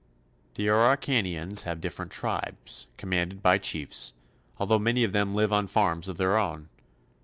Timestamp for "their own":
6.17-6.69